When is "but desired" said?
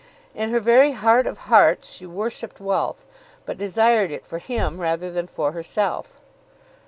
3.45-4.09